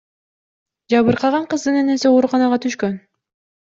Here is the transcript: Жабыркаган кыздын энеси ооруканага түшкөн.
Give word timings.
Жабыркаган 0.93 1.47
кыздын 1.53 1.79
энеси 1.85 2.11
ооруканага 2.15 2.63
түшкөн. 2.69 3.03